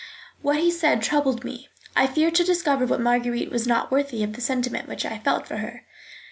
What 0.41 0.57
he 0.57 0.71
said 0.71 1.03
troubled 1.03 1.43
me. 1.43 1.67
I 1.95 2.07
feared 2.07 2.33
to 2.33 2.43
discover 2.43 2.87
that 2.87 2.99
Marguerite 2.99 3.51
was 3.51 3.67
not 3.67 3.91
worthy 3.91 4.23
of 4.23 4.33
the 4.33 4.41
sentiment 4.41 4.87
which 4.89 5.05
I 5.05 5.19
felt 5.19 5.47
for 5.47 5.57
her. 5.57 5.83